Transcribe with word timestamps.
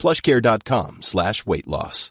plushcare.com 0.00 1.02
slash 1.02 1.44
weight 1.46 1.66
loss. 1.66 2.10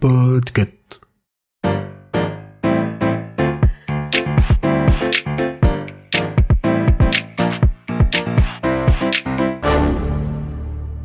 Podcast. 0.00 1.00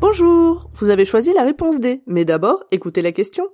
Bonjour, 0.00 0.70
vous 0.74 0.90
avez 0.90 1.04
choisi 1.04 1.32
la 1.32 1.42
réponse 1.42 1.80
D, 1.80 2.02
mais 2.06 2.24
d'abord 2.24 2.62
écoutez 2.70 3.02
la 3.02 3.10
question. 3.10 3.48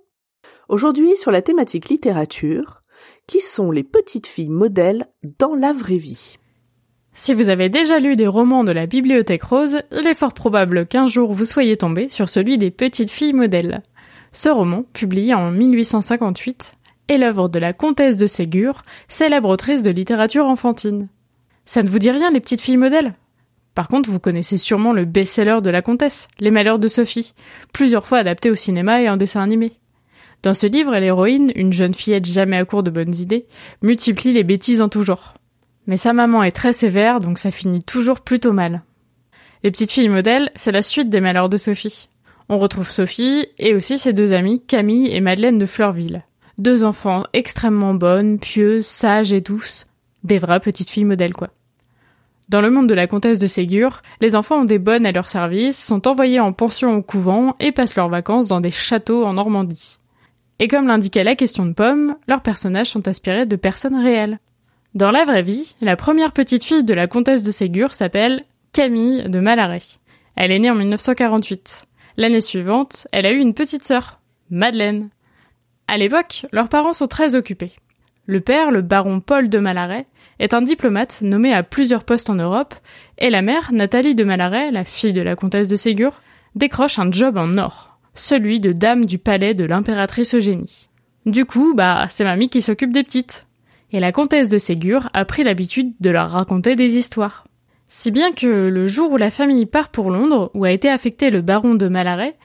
Aujourd'hui 0.69 1.17
sur 1.17 1.31
la 1.31 1.41
thématique 1.41 1.89
littérature, 1.89 2.83
qui 3.27 3.41
sont 3.41 3.71
les 3.71 3.85
petites 3.85 4.27
filles 4.27 4.51
modèles 4.51 5.07
dans 5.39 5.55
la 5.55 5.73
vraie 5.73 5.97
vie? 5.97 6.37
Si 7.19 7.33
vous 7.33 7.49
avez 7.49 7.71
déjà 7.71 7.99
lu 7.99 8.15
des 8.15 8.27
romans 8.27 8.63
de 8.63 8.73
la 8.73 8.85
Bibliothèque 8.85 9.45
Rose, 9.45 9.79
il 9.91 10.07
est 10.07 10.15
fort 10.15 10.35
probable 10.35 10.87
qu'un 10.87 11.07
jour 11.07 11.33
vous 11.33 11.47
soyez 11.47 11.79
tombé 11.79 12.11
sur 12.11 12.29
celui 12.29 12.59
des 12.59 12.71
petites 12.71 13.11
filles 13.11 13.33
modèles. 13.33 13.83
Ce 14.33 14.51
roman, 14.51 14.85
publié 14.93 15.33
en 15.33 15.51
1858, 15.51 16.75
est 17.09 17.17
l'œuvre 17.17 17.49
de 17.49 17.59
la 17.59 17.73
comtesse 17.73 18.19
de 18.19 18.27
Ségur, 18.27 18.83
célèbre 19.09 19.49
autrice 19.49 19.83
de 19.83 19.89
littérature 19.89 20.45
enfantine. 20.45 21.09
Ça 21.65 21.83
ne 21.83 21.89
vous 21.89 21.99
dit 21.99 22.11
rien 22.11 22.31
les 22.31 22.41
petites 22.41 22.61
filles 22.61 22.77
modèles? 22.77 23.15
Par 23.75 23.89
contre, 23.89 24.11
vous 24.11 24.21
connaissez 24.21 24.59
sûrement 24.59 24.93
le 24.93 25.07
best-seller 25.07 25.63
de 25.63 25.71
la 25.71 25.81
comtesse, 25.81 26.29
Les 26.39 26.51
Malheurs 26.51 26.79
de 26.79 26.87
Sophie, 26.87 27.33
plusieurs 27.73 28.07
fois 28.07 28.19
adapté 28.19 28.51
au 28.51 28.55
cinéma 28.55 29.01
et 29.01 29.09
en 29.09 29.17
dessin 29.17 29.41
animé. 29.41 29.73
Dans 30.43 30.55
ce 30.55 30.67
livre, 30.67 30.95
l'héroïne, 30.95 31.51
une 31.55 31.73
jeune 31.73 31.95
fillette 31.95 32.27
jamais 32.27 32.59
à 32.59 32.67
court 32.67 32.83
de 32.83 32.91
bonnes 32.91 33.15
idées, 33.15 33.47
multiplie 33.81 34.35
les 34.35 34.45
bêtises 34.45 34.83
en 34.83 34.91
tout 34.91 35.03
genre. 35.03 35.33
Mais 35.87 35.97
sa 35.97 36.13
maman 36.13 36.43
est 36.43 36.53
très 36.53 36.73
sévère, 36.73 37.21
donc 37.21 37.39
ça 37.39 37.51
finit 37.51 37.83
toujours 37.83 38.21
plutôt 38.21 38.53
mal. 38.53 38.83
Les 39.63 39.71
petites 39.71 39.93
filles 39.93 40.09
modèles, 40.09 40.51
c'est 40.57 40.73
la 40.73 40.83
suite 40.83 41.09
des 41.09 41.21
malheurs 41.21 41.49
de 41.49 41.57
Sophie. 41.57 42.09
On 42.49 42.59
retrouve 42.59 42.89
Sophie 42.89 43.47
et 43.59 43.75
aussi 43.75 43.99
ses 43.99 44.13
deux 44.13 44.33
amies 44.33 44.63
Camille 44.67 45.11
et 45.15 45.21
Madeleine 45.21 45.59
de 45.59 45.67
Fleurville. 45.67 46.23
Deux 46.59 46.85
enfants 46.85 47.25
extrêmement 47.33 47.95
bonnes, 47.95 48.39
pieuses, 48.39 48.87
sages 48.87 49.33
et 49.33 49.41
douces. 49.41 49.87
Des 50.25 50.39
vraies 50.39 50.61
petites 50.61 50.91
filles 50.91 51.05
modèles 51.05 51.35
quoi. 51.35 51.51
Dans 52.49 52.61
le 52.61 52.71
monde 52.71 52.89
de 52.89 52.95
la 52.95 53.09
comtesse 53.09 53.41
de 53.41 53.49
Ségur, 53.49 54.03
les 54.21 54.37
enfants 54.37 54.61
ont 54.61 54.65
des 54.65 54.79
bonnes 54.79 55.05
à 55.05 55.11
leur 55.11 55.29
service, 55.29 55.85
sont 55.85 56.07
envoyés 56.07 56.39
en 56.39 56.53
pension 56.53 56.95
au 56.95 57.03
couvent 57.03 57.57
et 57.59 57.73
passent 57.73 57.97
leurs 57.97 58.09
vacances 58.09 58.47
dans 58.47 58.61
des 58.61 58.71
châteaux 58.71 59.25
en 59.25 59.33
Normandie. 59.33 59.99
Et 60.61 60.69
comme 60.69 60.87
l'indiquait 60.87 61.25
la 61.25 61.35
question 61.35 61.67
de 61.67 61.73
Pomme, 61.73 62.15
leurs 62.29 62.43
personnages 62.43 62.91
sont 62.91 63.09
inspirés 63.09 63.47
de 63.47 63.57
personnes 63.57 64.01
réelles. 64.01 64.39
Dans 64.97 65.11
la 65.11 65.27
vraie 65.27 65.43
vie, 65.43 65.77
la 65.83 65.95
première 65.95 66.33
petite 66.33 66.65
fille 66.65 66.83
de 66.83 66.95
la 66.95 67.07
comtesse 67.07 67.45
de 67.45 67.53
Ségur 67.53 67.93
s'appelle 67.93 68.45
Camille 68.73 69.25
de 69.29 69.41
Malaret. 69.41 69.83
Elle 70.37 70.51
est 70.51 70.59
née 70.59 70.71
en 70.71 70.75
1948. 70.75 71.85
L'année 72.17 72.41
suivante, 72.41 73.07
elle 73.13 73.27
a 73.27 73.31
eu 73.31 73.37
une 73.37 73.53
petite 73.53 73.85
sœur, 73.85 74.21
Madeleine. 74.49 75.11
À 75.87 75.99
l'époque, 75.99 76.47
leurs 76.51 76.71
parents 76.71 76.95
sont 76.95 77.09
très 77.09 77.35
occupés. 77.35 77.73
Le 78.25 78.41
père, 78.41 78.71
le 78.71 78.81
baron 78.81 79.21
Paul 79.21 79.51
de 79.51 79.59
Malaret, 79.59 80.07
est 80.39 80.55
un 80.55 80.63
diplomate 80.63 81.21
nommé 81.21 81.53
à 81.53 81.63
plusieurs 81.63 82.05
postes 82.05 82.31
en 82.31 82.37
Europe, 82.37 82.75
et 83.19 83.29
la 83.29 83.43
mère, 83.43 83.73
Nathalie 83.73 84.15
de 84.15 84.25
Malaret, 84.25 84.71
la 84.71 84.87
fille 84.87 85.13
de 85.13 85.21
la 85.21 85.37
comtesse 85.37 85.69
de 85.69 85.77
Ségur, 85.77 86.23
décroche 86.55 86.99
un 86.99 87.13
job 87.13 87.37
en 87.37 87.59
or, 87.59 87.99
celui 88.15 88.61
de 88.61 88.73
dame 88.73 89.05
du 89.05 89.19
palais 89.19 89.53
de 89.53 89.67
l'impératrice 89.67 90.35
Eugénie. 90.35 90.89
Du 91.27 91.45
coup, 91.45 91.75
bah, 91.75 92.07
c'est 92.09 92.25
mamie 92.25 92.49
qui 92.49 92.63
s'occupe 92.63 92.93
des 92.93 93.05
petites. 93.05 93.46
Et 93.93 94.01
la 94.01 94.13
comtesse 94.13 94.49
de 94.49 94.59
Ségur 94.59 95.09
a 95.13 95.25
pris 95.25 95.45
l'habitude 95.45 95.93
de 96.01 96.11
leur 96.11 96.31
raconter 96.31 96.77
des 96.77 96.97
histoires. 96.97 97.45
Si 97.89 98.11
bien 98.11 98.33
que 98.33 98.69
le 98.69 98.87
jour 98.87 99.13
où 99.13 99.17
la 99.17 99.31
famille 99.31 99.67
part 99.67 99.91
pour 99.91 100.11
Londres, 100.11 100.51
où 100.55 100.65
a 100.65 100.73
été 100.73 100.89
affecté 100.89 101.31
le 101.31 101.41
baron 101.41 101.75
de 101.75 101.89
Malaret, 101.89 102.37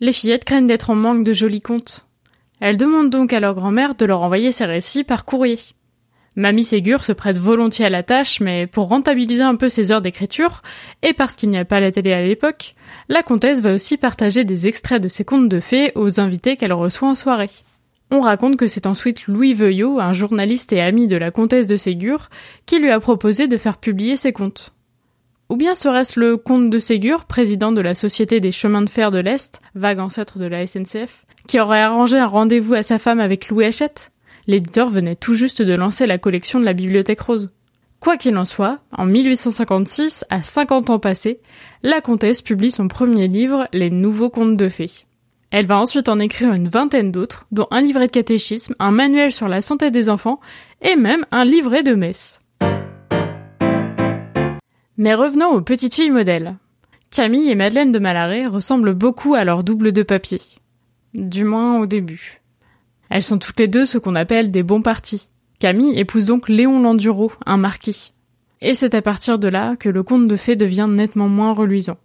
les 0.00 0.12
fillettes 0.12 0.44
craignent 0.44 0.66
d'être 0.66 0.90
en 0.90 0.96
manque 0.96 1.24
de 1.24 1.32
jolis 1.32 1.60
contes. 1.60 2.06
Elles 2.58 2.76
demandent 2.76 3.10
donc 3.10 3.32
à 3.32 3.40
leur 3.40 3.54
grand-mère 3.54 3.94
de 3.94 4.04
leur 4.04 4.22
envoyer 4.22 4.52
ces 4.52 4.64
récits 4.66 5.04
par 5.04 5.24
courrier. 5.24 5.58
Mamie 6.36 6.64
Ségur 6.64 7.04
se 7.04 7.12
prête 7.12 7.38
volontiers 7.38 7.86
à 7.86 7.90
la 7.90 8.02
tâche, 8.02 8.40
mais 8.40 8.66
pour 8.66 8.88
rentabiliser 8.88 9.42
un 9.42 9.56
peu 9.56 9.68
ses 9.68 9.92
heures 9.92 10.00
d'écriture, 10.00 10.62
et 11.02 11.12
parce 11.12 11.34
qu'il 11.34 11.50
n'y 11.50 11.58
a 11.58 11.64
pas 11.64 11.80
la 11.80 11.90
télé 11.90 12.12
à 12.12 12.22
l'époque, 12.22 12.74
la 13.08 13.22
comtesse 13.22 13.60
va 13.62 13.74
aussi 13.74 13.96
partager 13.96 14.44
des 14.44 14.68
extraits 14.68 15.02
de 15.02 15.08
ses 15.08 15.24
contes 15.24 15.48
de 15.48 15.60
fées 15.60 15.92
aux 15.96 16.20
invités 16.20 16.56
qu'elle 16.56 16.72
reçoit 16.72 17.08
en 17.08 17.14
soirée. 17.14 17.50
On 18.12 18.20
raconte 18.20 18.56
que 18.56 18.66
c'est 18.66 18.86
ensuite 18.86 19.28
Louis 19.28 19.54
Veuillot, 19.54 20.00
un 20.00 20.12
journaliste 20.12 20.72
et 20.72 20.80
ami 20.80 21.06
de 21.06 21.16
la 21.16 21.30
comtesse 21.30 21.68
de 21.68 21.76
Ségur, 21.76 22.28
qui 22.66 22.80
lui 22.80 22.90
a 22.90 22.98
proposé 22.98 23.46
de 23.46 23.56
faire 23.56 23.78
publier 23.78 24.16
ses 24.16 24.32
contes. 24.32 24.74
Ou 25.48 25.56
bien 25.56 25.76
serait-ce 25.76 26.18
le 26.18 26.36
comte 26.36 26.70
de 26.70 26.78
Ségur, 26.80 27.24
président 27.24 27.70
de 27.70 27.80
la 27.80 27.94
Société 27.94 28.40
des 28.40 28.50
chemins 28.50 28.82
de 28.82 28.90
fer 28.90 29.12
de 29.12 29.18
l'Est, 29.18 29.60
vague 29.76 30.00
ancêtre 30.00 30.38
de 30.38 30.46
la 30.46 30.66
SNCF, 30.66 31.24
qui 31.46 31.60
aurait 31.60 31.82
arrangé 31.82 32.18
un 32.18 32.26
rendez-vous 32.26 32.74
à 32.74 32.82
sa 32.82 32.98
femme 32.98 33.20
avec 33.20 33.48
Louis 33.48 33.64
Hachette? 33.64 34.10
L'éditeur 34.48 34.90
venait 34.90 35.16
tout 35.16 35.34
juste 35.34 35.62
de 35.62 35.74
lancer 35.74 36.06
la 36.06 36.18
collection 36.18 36.58
de 36.58 36.64
la 36.64 36.72
Bibliothèque 36.72 37.20
Rose. 37.20 37.50
Quoi 38.00 38.16
qu'il 38.16 38.36
en 38.38 38.44
soit, 38.44 38.78
en 38.96 39.06
1856, 39.06 40.24
à 40.30 40.42
50 40.42 40.90
ans 40.90 40.98
passés, 40.98 41.40
la 41.82 42.00
comtesse 42.00 42.42
publie 42.42 42.70
son 42.70 42.88
premier 42.88 43.28
livre, 43.28 43.68
Les 43.72 43.90
Nouveaux 43.90 44.30
Contes 44.30 44.56
de 44.56 44.68
Fées. 44.68 45.04
Elle 45.50 45.66
va 45.66 45.80
ensuite 45.80 46.08
en 46.08 46.20
écrire 46.20 46.52
une 46.52 46.68
vingtaine 46.68 47.10
d'autres, 47.10 47.46
dont 47.50 47.66
un 47.72 47.80
livret 47.80 48.06
de 48.06 48.12
catéchisme, 48.12 48.74
un 48.78 48.92
manuel 48.92 49.32
sur 49.32 49.48
la 49.48 49.60
santé 49.60 49.90
des 49.90 50.08
enfants 50.08 50.40
et 50.80 50.94
même 50.94 51.26
un 51.32 51.44
livret 51.44 51.82
de 51.82 51.94
messe. 51.94 52.40
Mais 54.96 55.14
revenons 55.14 55.48
aux 55.48 55.60
petites 55.60 55.94
filles 55.94 56.10
modèles. 56.10 56.56
Camille 57.10 57.50
et 57.50 57.56
Madeleine 57.56 57.90
de 57.90 57.98
Malaret 57.98 58.46
ressemblent 58.46 58.94
beaucoup 58.94 59.34
à 59.34 59.44
leur 59.44 59.64
double 59.64 59.92
de 59.92 60.04
papier. 60.04 60.40
Du 61.14 61.44
moins 61.44 61.80
au 61.80 61.86
début. 61.86 62.40
Elles 63.08 63.24
sont 63.24 63.38
toutes 63.38 63.58
les 63.58 63.66
deux 63.66 63.86
ce 63.86 63.98
qu'on 63.98 64.14
appelle 64.14 64.52
des 64.52 64.62
bons 64.62 64.82
partis. 64.82 65.30
Camille 65.58 65.98
épouse 65.98 66.26
donc 66.26 66.48
Léon 66.48 66.80
Landuro, 66.80 67.32
un 67.44 67.56
marquis. 67.56 68.12
Et 68.60 68.74
c'est 68.74 68.94
à 68.94 69.02
partir 69.02 69.40
de 69.40 69.48
là 69.48 69.74
que 69.74 69.88
le 69.88 70.04
conte 70.04 70.28
de 70.28 70.36
fées 70.36 70.54
devient 70.54 70.86
nettement 70.88 71.28
moins 71.28 71.54
reluisant. 71.54 71.98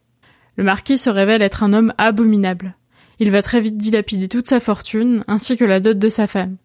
Le 0.56 0.64
marquis 0.64 0.98
se 0.98 1.12
révèle 1.12 1.44
être 1.44 1.62
un 1.62 1.74
homme 1.74 1.94
abominable. 2.00 2.76
Il 3.20 3.32
va 3.32 3.42
très 3.42 3.62
vite 3.62 3.78
dilapider 3.78 4.28
toute 4.28 4.48
sa 4.48 4.60
fortune, 4.60 5.24
ainsi 5.28 5.58
que 5.58 5.66
la 5.66 5.80
dot 5.80 5.98
de 5.98 6.10
sa 6.10 6.28
femme. 6.28 6.58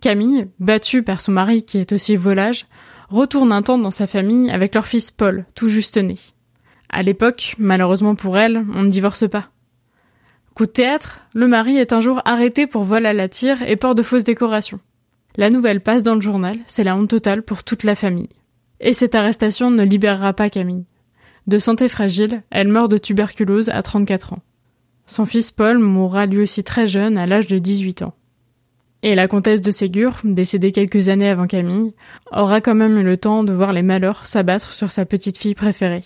Camille, 0.00 0.48
battue 0.58 1.02
par 1.02 1.20
son 1.20 1.32
mari 1.32 1.64
qui 1.64 1.78
est 1.78 1.92
aussi 1.92 2.16
volage, 2.16 2.66
retourne 3.08 3.52
un 3.52 3.62
temps 3.62 3.78
dans 3.78 3.90
sa 3.90 4.06
famille 4.06 4.50
avec 4.50 4.74
leur 4.74 4.86
fils 4.86 5.10
Paul, 5.10 5.46
tout 5.54 5.68
juste 5.68 5.96
né. 5.96 6.16
À 6.88 7.02
l'époque, 7.02 7.54
malheureusement 7.58 8.14
pour 8.14 8.36
elle, 8.36 8.64
on 8.74 8.82
ne 8.82 8.90
divorce 8.90 9.28
pas. 9.28 9.48
Coup 10.54 10.66
de 10.66 10.70
théâtre, 10.70 11.20
le 11.34 11.48
mari 11.48 11.76
est 11.76 11.92
un 11.92 12.00
jour 12.00 12.22
arrêté 12.24 12.66
pour 12.66 12.84
vol 12.84 13.06
à 13.06 13.12
la 13.12 13.28
tire 13.28 13.62
et 13.62 13.76
port 13.76 13.94
de 13.94 14.02
fausses 14.02 14.24
décorations. 14.24 14.80
La 15.36 15.50
nouvelle 15.50 15.82
passe 15.82 16.02
dans 16.02 16.14
le 16.14 16.22
journal, 16.22 16.56
c'est 16.66 16.84
la 16.84 16.96
honte 16.96 17.10
totale 17.10 17.42
pour 17.42 17.62
toute 17.62 17.84
la 17.84 17.94
famille. 17.94 18.30
Et 18.80 18.94
cette 18.94 19.14
arrestation 19.14 19.70
ne 19.70 19.82
libérera 19.82 20.32
pas 20.32 20.48
Camille. 20.48 20.86
De 21.46 21.58
santé 21.58 21.88
fragile, 21.88 22.42
elle 22.50 22.68
meurt 22.68 22.90
de 22.90 22.98
tuberculose 22.98 23.68
à 23.68 23.82
34 23.82 24.32
ans. 24.32 24.42
Son 25.06 25.24
fils 25.24 25.50
Paul 25.52 25.78
mourra 25.78 26.26
lui 26.26 26.42
aussi 26.42 26.64
très 26.64 26.86
jeune, 26.86 27.16
à 27.16 27.26
l'âge 27.26 27.46
de 27.46 27.58
18 27.58 28.02
ans. 28.02 28.14
Et 29.02 29.14
la 29.14 29.28
comtesse 29.28 29.62
de 29.62 29.70
Ségur, 29.70 30.20
décédée 30.24 30.72
quelques 30.72 31.08
années 31.08 31.28
avant 31.28 31.46
Camille, 31.46 31.94
aura 32.32 32.60
quand 32.60 32.74
même 32.74 32.98
eu 32.98 33.04
le 33.04 33.16
temps 33.16 33.44
de 33.44 33.52
voir 33.52 33.72
les 33.72 33.82
malheurs 33.82 34.26
s'abattre 34.26 34.74
sur 34.74 34.90
sa 34.90 35.06
petite 35.06 35.38
fille 35.38 35.54
préférée. 35.54 36.02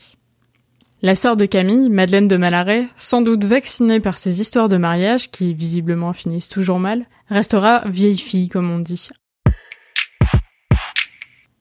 La 1.00 1.14
sœur 1.14 1.38
de 1.38 1.46
Camille, 1.46 1.88
Madeleine 1.88 2.28
de 2.28 2.36
Malaret, 2.36 2.88
sans 2.96 3.22
doute 3.22 3.44
vaccinée 3.44 4.00
par 4.00 4.18
ces 4.18 4.42
histoires 4.42 4.68
de 4.68 4.76
mariage 4.76 5.30
qui 5.30 5.54
visiblement 5.54 6.12
finissent 6.12 6.50
toujours 6.50 6.78
mal, 6.78 7.06
restera 7.30 7.84
vieille 7.86 8.18
fille 8.18 8.50
comme 8.50 8.70
on 8.70 8.80
dit. 8.80 9.08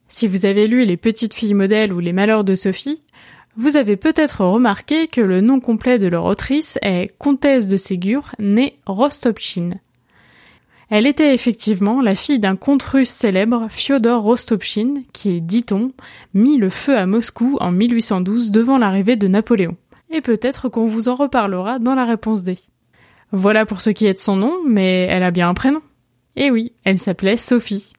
Si 0.10 0.28
vous 0.28 0.46
avez 0.46 0.68
lu 0.68 0.84
Les 0.84 0.98
petites 0.98 1.36
filles 1.36 1.54
modèles 1.54 1.94
ou 1.94 2.00
Les 2.00 2.12
malheurs 2.12 2.44
de 2.44 2.56
Sophie, 2.56 3.02
vous 3.60 3.76
avez 3.76 3.98
peut-être 3.98 4.46
remarqué 4.46 5.10
que 5.10 5.20
le 5.20 5.42
nom 5.42 5.60
complet 5.60 6.00
de 6.00 6.08
leur 6.08 6.24
autrice 6.24 6.80
est 6.82 7.10
Comtesse 7.18 7.68
de 7.68 7.76
Ségur, 7.76 8.32
née 8.40 8.80
Rostopchine. 8.86 9.82
Elle 10.90 11.06
était 11.06 11.34
effectivement 11.34 12.02
la 12.02 12.16
fille 12.16 12.40
d'un 12.40 12.56
comte 12.56 12.84
russe 12.84 13.10
célèbre, 13.10 13.68
Fyodor 13.70 14.22
Rostopchine, 14.22 15.04
qui, 15.12 15.42
dit-on, 15.42 15.92
mit 16.34 16.56
le 16.56 16.70
feu 16.70 16.98
à 16.98 17.06
Moscou 17.06 17.58
en 17.60 17.72
1812 17.72 18.52
devant 18.52 18.78
l'arrivée 18.78 19.18
de 19.18 19.28
Napoléon. 19.28 19.76
et 20.10 20.22
peut-être 20.22 20.70
qu'on 20.70 20.88
vous 20.88 21.10
en 21.10 21.16
reparlera 21.16 21.80
dans 21.80 21.96
la 21.96 22.06
réponse 22.06 22.44
D. 22.44 22.58
Voilà 23.34 23.66
pour 23.66 23.82
ce 23.82 23.90
qui 23.90 24.06
est 24.06 24.14
de 24.14 24.20
son 24.20 24.38
nom, 24.38 24.54
mais 24.66 25.02
elle 25.02 25.22
a 25.22 25.32
bien 25.32 25.50
un 25.50 25.54
prénom. 25.54 25.82
Eh 26.38 26.50
oui, 26.50 26.72
elle 26.86 26.98
s'appelait 26.98 27.36
Sophie. 27.36 27.92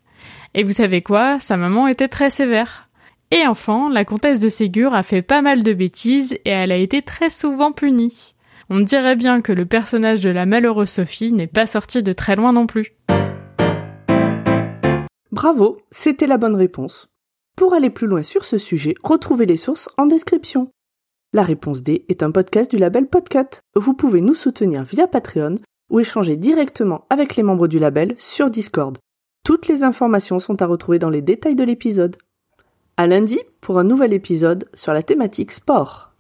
Et 0.55 0.65
vous 0.65 0.73
savez 0.73 1.03
quoi, 1.03 1.39
sa 1.39 1.59
maman 1.59 1.87
était 1.87 2.09
très 2.09 2.31
sévère. 2.31 2.89
Et 3.33 3.47
enfin, 3.47 3.89
la 3.91 4.05
comtesse 4.05 4.41
de 4.41 4.49
Ségur 4.49 4.93
a 4.93 5.03
fait 5.03 5.23
pas 5.23 5.41
mal 5.41 5.63
de 5.63 5.73
bêtises 5.73 6.33
et 6.45 6.51
elle 6.51 6.73
a 6.73 6.77
été 6.77 7.03
très 7.03 7.31
souvent 7.31 7.71
punie. 7.71 8.35
On 8.69 8.81
dirait 8.81 9.17
bien 9.17 9.41
que 9.41 9.53
le 9.53 9.67
personnage 9.67 10.21
de 10.21 10.31
la 10.31 10.47
malheureuse 10.47 10.91
Sophie 10.91 11.33
n'est 11.33 11.47
pas 11.47 11.67
sorti 11.67 12.03
de 12.03 12.13
très 12.13 12.35
loin 12.37 12.53
non 12.53 12.67
plus. 12.67 12.97
Bravo, 15.31 15.79
c'était 15.93 16.27
la 16.27 16.39
bonne 16.39 16.57
réponse. 16.57 17.09
Pour 17.57 17.73
aller 17.73 17.91
plus 17.91 18.09
loin 18.09 18.23
sur 18.23 18.45
ce 18.45 18.59
sujet, 18.59 18.95
retrouvez 19.05 19.47
les 19.47 19.57
sources 19.57 19.89
en 19.97 20.07
description. 20.07 20.71
La 21.33 21.43
réponse 21.43 21.83
D 21.83 22.05
est 22.09 22.25
un 22.25 22.33
podcast 22.33 22.69
du 22.69 22.79
label 22.79 23.07
Podcut. 23.07 23.61
Vous 23.77 23.95
pouvez 23.95 24.21
nous 24.21 24.35
soutenir 24.35 24.83
via 24.83 25.07
Patreon 25.07 25.55
ou 25.89 26.01
échanger 26.01 26.37
directement 26.37 27.07
avec 27.11 27.37
les 27.37 27.45
membres 27.45 27.69
du 27.69 27.79
label 27.79 28.17
sur 28.19 28.51
Discord. 28.51 28.99
Toutes 29.45 29.69
les 29.69 29.85
informations 29.85 30.41
sont 30.41 30.61
à 30.63 30.67
retrouver 30.67 30.99
dans 30.99 31.11
les 31.11 31.23
détails 31.23 31.55
de 31.55 31.65
l'épisode. 31.65 32.17
À 33.01 33.07
lundi 33.07 33.41
pour 33.63 33.79
un 33.79 33.85
nouvel 33.85 34.13
épisode 34.13 34.69
sur 34.75 34.93
la 34.93 35.03
thématique 35.03 35.53
sport. 35.53 36.13